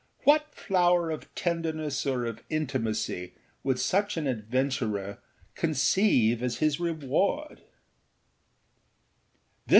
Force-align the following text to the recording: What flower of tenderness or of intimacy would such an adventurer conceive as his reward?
What 0.23 0.55
flower 0.55 1.11
of 1.11 1.31
tenderness 1.35 2.07
or 2.07 2.25
of 2.25 2.41
intimacy 2.49 3.35
would 3.63 3.79
such 3.79 4.17
an 4.17 4.25
adventurer 4.25 5.19
conceive 5.53 6.41
as 6.41 6.57
his 6.57 6.79
reward? 6.79 7.61